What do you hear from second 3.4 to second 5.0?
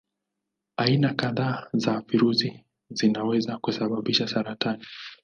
kusababisha saratani.